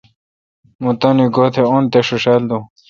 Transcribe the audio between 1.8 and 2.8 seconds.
تے°ݭیݭال دون۔